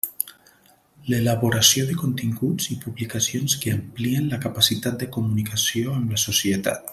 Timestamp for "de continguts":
1.89-2.69